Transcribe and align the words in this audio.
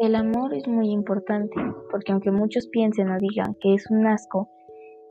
El 0.00 0.16
amor 0.16 0.52
es 0.54 0.66
muy 0.66 0.90
importante, 0.90 1.54
porque 1.90 2.12
aunque 2.12 2.32
muchos 2.32 2.66
piensen 2.66 3.10
o 3.10 3.18
digan 3.18 3.54
que 3.60 3.74
es 3.74 3.88
un 3.90 4.06
asco, 4.06 4.48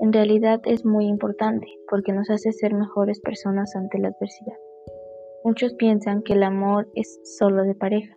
en 0.00 0.12
realidad 0.12 0.60
es 0.64 0.84
muy 0.84 1.06
importante, 1.06 1.66
porque 1.90 2.12
nos 2.12 2.30
hace 2.30 2.52
ser 2.52 2.74
mejores 2.74 3.20
personas 3.20 3.74
ante 3.74 3.98
la 3.98 4.08
adversidad. 4.08 4.56
Muchos 5.42 5.74
piensan 5.74 6.22
que 6.22 6.34
el 6.34 6.44
amor 6.44 6.88
es 6.94 7.18
solo 7.24 7.64
de 7.64 7.74
pareja, 7.74 8.14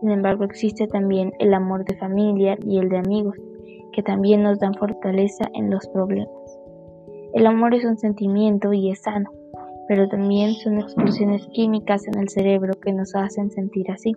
sin 0.00 0.10
embargo 0.10 0.44
existe 0.44 0.86
también 0.86 1.32
el 1.38 1.54
amor 1.54 1.84
de 1.84 1.96
familia 1.96 2.58
y 2.60 2.78
el 2.78 2.90
de 2.90 2.98
amigos, 2.98 3.36
que 3.92 4.02
también 4.02 4.42
nos 4.42 4.58
dan 4.58 4.74
fortaleza 4.74 5.48
en 5.54 5.70
los 5.70 5.88
problemas. 5.88 6.28
El 7.32 7.46
amor 7.46 7.74
es 7.74 7.84
un 7.84 7.96
sentimiento 7.96 8.72
y 8.72 8.90
es 8.90 9.00
sano, 9.00 9.30
pero 9.88 10.06
también 10.08 10.52
son 10.52 10.78
explosiones 10.78 11.46
químicas 11.48 12.06
en 12.06 12.18
el 12.18 12.28
cerebro 12.28 12.74
que 12.74 12.92
nos 12.92 13.14
hacen 13.14 13.50
sentir 13.50 13.90
así. 13.90 14.14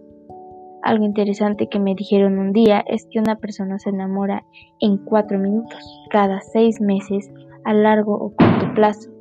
Algo 0.84 1.06
interesante 1.06 1.68
que 1.68 1.80
me 1.80 1.94
dijeron 1.94 2.40
un 2.40 2.54
día 2.54 2.84
es 2.88 3.08
que 3.12 3.20
una 3.20 3.36
persona 3.36 3.78
se 3.78 3.90
enamora 3.90 4.46
en 4.80 4.98
cuatro 4.98 5.38
minutos, 5.38 5.80
cada 6.10 6.42
seis 6.42 6.82
meses, 6.82 7.30
a 7.66 7.74
largo 7.74 8.16
o 8.16 8.34
corto 8.36 8.74
plazo. 8.74 9.12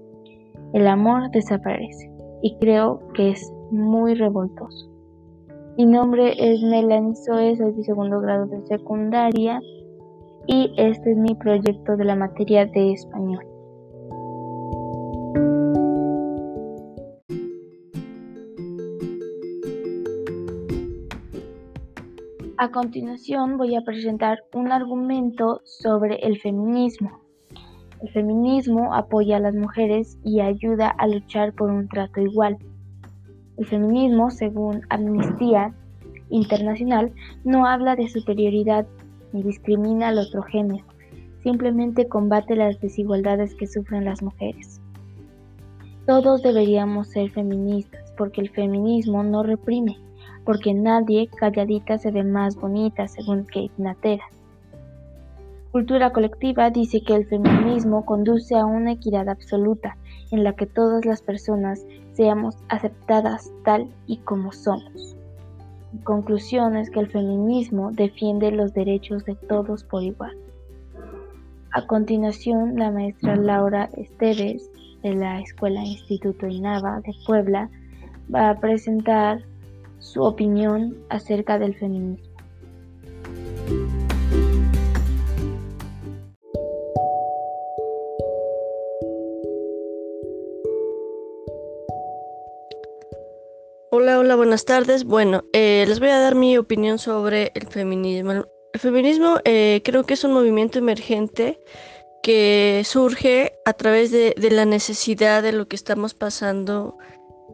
El 0.73 0.87
amor 0.87 1.31
desaparece 1.31 2.11
y 2.43 2.57
creo 2.59 3.01
que 3.15 3.31
es 3.31 3.53
muy 3.71 4.15
revoltoso. 4.15 4.91
Mi 5.77 5.85
nombre 5.85 6.33
es 6.39 6.63
Melanie 6.63 7.15
Soe, 7.15 7.57
soy 7.57 7.73
de 7.73 7.85
segundo 7.85 8.21
grado 8.21 8.47
de 8.47 8.67
secundaria 8.67 9.61
y 10.47 10.73
este 10.77 11.13
es 11.13 11.17
mi 11.19 11.35
proyecto 11.35 11.97
de 11.97 12.05
la 12.05 12.17
materia 12.17 12.67
de 12.67 12.93
español. 12.93 13.50
A 22.63 22.69
continuación 22.71 23.57
voy 23.57 23.75
a 23.75 23.81
presentar 23.81 24.45
un 24.53 24.71
argumento 24.71 25.63
sobre 25.65 26.17
el 26.17 26.39
feminismo. 26.39 27.23
El 28.03 28.11
feminismo 28.11 28.93
apoya 28.93 29.39
a 29.39 29.41
las 29.41 29.55
mujeres 29.55 30.19
y 30.25 30.41
ayuda 30.41 30.89
a 30.91 31.07
luchar 31.07 31.55
por 31.55 31.71
un 31.71 31.89
trato 31.89 32.21
igual. 32.21 32.59
El 33.57 33.65
feminismo, 33.65 34.31
según 34.31 34.83
Amnistía 34.91 35.73
Internacional, 36.29 37.15
no 37.45 37.65
habla 37.65 37.97
de 37.97 38.11
superioridad 38.11 38.87
ni 39.33 39.43
discrimina 39.43 40.09
al 40.09 40.19
otro 40.19 40.43
género, 40.43 40.85
simplemente 41.43 42.09
combate 42.09 42.57
las 42.57 42.79
desigualdades 42.79 43.55
que 43.55 43.67
sufren 43.67 44.05
las 44.05 44.23
mujeres. 44.23 44.83
Todos 46.07 46.43
deberíamos 46.43 47.09
ser 47.09 47.31
feministas 47.31 48.13
porque 48.19 48.43
el 48.43 48.51
feminismo 48.51 49.23
no 49.23 49.45
reprime, 49.45 49.97
porque 50.45 50.75
nadie 50.75 51.29
calladita 51.29 51.99
se 51.99 52.11
ve 52.11 52.25
más 52.25 52.57
bonita, 52.57 53.09
según 53.09 53.45
Kate 53.45 53.73
Natera. 53.79 54.25
Cultura 55.73 56.13
colectiva 56.13 56.71
dice 56.71 57.03
que 57.03 57.15
el 57.15 57.27
feminismo 57.27 58.05
conduce 58.05 58.57
a 58.57 58.67
una 58.67 58.93
equidad 58.93 59.29
absoluta, 59.29 59.97
en 60.33 60.43
la 60.43 60.55
que 60.55 60.67
todas 60.67 61.05
las 61.05 61.23
personas 61.23 61.87
seamos 62.13 62.57
aceptadas 62.69 63.53
tal 63.65 63.89
y 64.07 64.19
como 64.19 64.53
somos. 64.53 65.17
Conclusión 66.05 66.77
es 66.77 66.91
que 66.91 67.01
el 67.01 67.09
feminismo 67.09 67.93
defiende 67.93 68.51
los 68.51 68.75
derechos 68.75 69.25
de 69.25 69.35
todos 69.35 69.85
por 69.85 70.03
igual. 70.03 70.37
A 71.73 71.87
continuación, 71.87 72.77
la 72.77 72.91
maestra 72.91 73.37
Laura 73.37 73.89
Esteves, 73.97 74.71
de 75.03 75.15
la 75.15 75.41
Escuela 75.41 75.85
Instituto 75.85 76.47
INAVA 76.47 77.01
de 77.01 77.15
Puebla, 77.27 77.71
va 78.33 78.51
a 78.51 78.61
presentar 78.61 79.43
su 80.01 80.23
opinión 80.25 80.97
acerca 81.09 81.59
del 81.59 81.75
feminismo. 81.77 82.29
Hola, 93.93 94.19
hola, 94.19 94.37
buenas 94.37 94.65
tardes. 94.65 95.05
Bueno, 95.05 95.43
eh, 95.53 95.85
les 95.87 96.01
voy 96.01 96.09
a 96.09 96.19
dar 96.19 96.35
mi 96.35 96.57
opinión 96.57 96.99
sobre 96.99 97.53
el 97.55 97.67
feminismo. 97.67 98.33
El 98.73 98.81
feminismo 98.81 99.39
eh, 99.45 99.83
creo 99.85 100.05
que 100.05 100.15
es 100.15 100.25
un 100.25 100.33
movimiento 100.33 100.79
emergente 100.79 101.61
que 102.23 102.83
surge 102.85 103.55
a 103.65 103.73
través 103.73 104.11
de, 104.11 104.35
de 104.39 104.51
la 104.51 104.65
necesidad 104.65 105.43
de 105.43 105.53
lo 105.53 105.69
que 105.69 105.77
estamos 105.77 106.15
pasando 106.15 106.97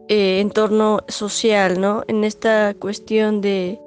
eh, 0.09 0.39
entorno 0.39 1.03
social, 1.07 1.81
¿no? 1.81 2.03
En 2.07 2.23
esta 2.23 2.73
cuestión 2.73 3.41
de, 3.41 3.79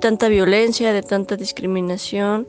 tanta 0.00 0.28
violencia, 0.28 0.92
de 0.92 1.02
tanta 1.02 1.36
discriminación 1.36 2.48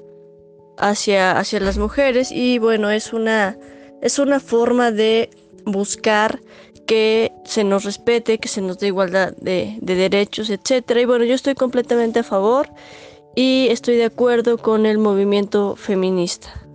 hacia, 0.77 1.37
hacia 1.37 1.59
las 1.59 1.77
mujeres 1.77 2.31
y 2.31 2.57
bueno, 2.59 2.89
es 2.89 3.13
una, 3.13 3.57
es 4.01 4.19
una 4.19 4.39
forma 4.39 4.91
de 4.91 5.29
buscar 5.65 6.41
que 6.87 7.31
se 7.45 7.63
nos 7.63 7.83
respete, 7.83 8.39
que 8.39 8.47
se 8.47 8.61
nos 8.61 8.79
dé 8.79 8.87
igualdad 8.87 9.33
de, 9.37 9.77
de 9.79 9.95
derechos, 9.95 10.49
etcétera. 10.49 11.01
Y 11.01 11.05
bueno, 11.05 11.23
yo 11.23 11.35
estoy 11.35 11.53
completamente 11.53 12.19
a 12.19 12.23
favor 12.23 12.67
y 13.35 13.67
estoy 13.69 13.95
de 13.95 14.05
acuerdo 14.05 14.57
con 14.57 14.85
el 14.85 14.97
movimiento 14.97 15.75
feminista. 15.75 16.68